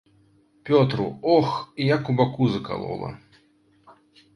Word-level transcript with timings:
Пётру, 0.69 1.19
ох, 1.23 1.73
як 1.77 2.09
у 2.09 2.13
баку 2.13 2.49
закалола. 2.49 3.17